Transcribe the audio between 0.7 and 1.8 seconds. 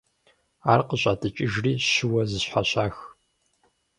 Ар къыщӀатӏыкӏыжри